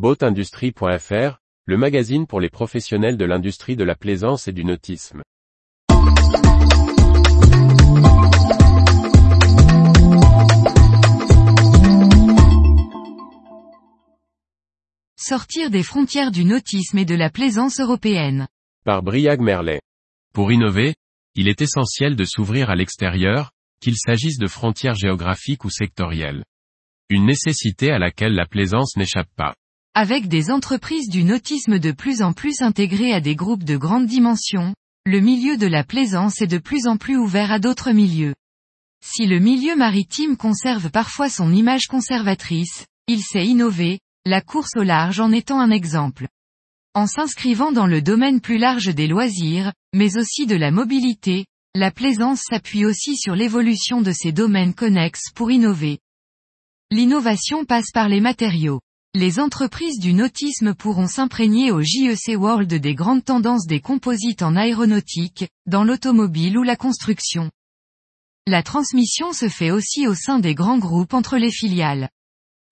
[0.00, 5.20] Boatindustrie.fr, le magazine pour les professionnels de l'industrie de la plaisance et du nautisme.
[15.18, 18.48] Sortir des frontières du nautisme et de la plaisance européenne.
[18.86, 19.82] Par Briag Merlet.
[20.32, 20.94] Pour innover,
[21.34, 23.50] il est essentiel de s'ouvrir à l'extérieur,
[23.82, 26.42] qu'il s'agisse de frontières géographiques ou sectorielles.
[27.10, 29.52] Une nécessité à laquelle la plaisance n'échappe pas.
[29.94, 34.06] Avec des entreprises du nautisme de plus en plus intégrées à des groupes de grandes
[34.06, 34.72] dimensions,
[35.04, 38.36] le milieu de la plaisance est de plus en plus ouvert à d'autres milieux.
[39.04, 44.84] Si le milieu maritime conserve parfois son image conservatrice, il sait innover, la course au
[44.84, 46.28] large en étant un exemple.
[46.94, 51.90] En s'inscrivant dans le domaine plus large des loisirs, mais aussi de la mobilité, la
[51.90, 55.98] plaisance s'appuie aussi sur l'évolution de ces domaines connexes pour innover.
[56.92, 58.80] L'innovation passe par les matériaux.
[59.16, 64.54] Les entreprises du nautisme pourront s'imprégner au JEC World des grandes tendances des composites en
[64.54, 67.50] aéronautique, dans l'automobile ou la construction.
[68.46, 72.08] La transmission se fait aussi au sein des grands groupes entre les filiales.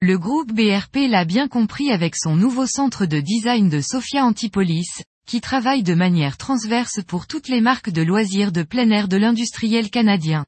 [0.00, 5.02] Le groupe BRP l'a bien compris avec son nouveau centre de design de Sophia Antipolis,
[5.26, 9.16] qui travaille de manière transverse pour toutes les marques de loisirs de plein air de
[9.16, 10.46] l'industriel canadien.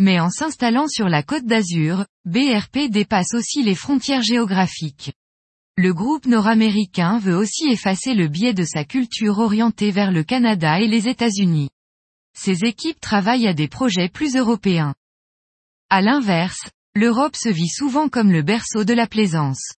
[0.00, 5.12] Mais en s'installant sur la côte d'Azur, BRP dépasse aussi les frontières géographiques.
[5.76, 10.80] Le groupe nord-américain veut aussi effacer le biais de sa culture orientée vers le Canada
[10.80, 11.70] et les États-Unis.
[12.36, 14.94] Ses équipes travaillent à des projets plus européens.
[15.90, 19.72] À l'inverse, l'Europe se vit souvent comme le berceau de la plaisance.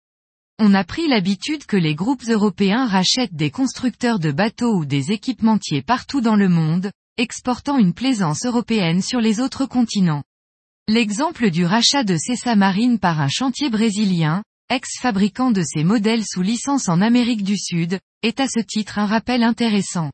[0.61, 5.13] On a pris l'habitude que les groupes européens rachètent des constructeurs de bateaux ou des
[5.13, 10.23] équipementiers partout dans le monde, exportant une plaisance européenne sur les autres continents.
[10.87, 16.43] L'exemple du rachat de Cessa Marine par un chantier brésilien, ex-fabricant de ces modèles sous
[16.43, 20.13] licence en Amérique du Sud, est à ce titre un rappel intéressant.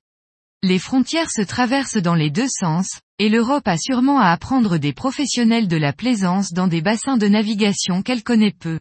[0.62, 4.94] Les frontières se traversent dans les deux sens, et l'Europe a sûrement à apprendre des
[4.94, 8.80] professionnels de la plaisance dans des bassins de navigation qu'elle connaît peu.